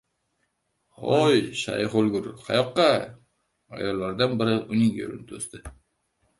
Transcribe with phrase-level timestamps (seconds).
[1.01, 2.89] —Hoy, Shayx o‘lgur, qayoqqa?—
[3.79, 5.67] ayollardan biri uning yo‘lini to‘sdi.